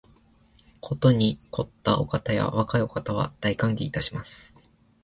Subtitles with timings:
[0.79, 4.57] ことに肥ったお方や若いお方は、大歓迎いたします